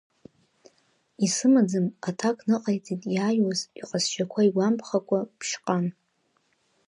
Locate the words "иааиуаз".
3.15-3.61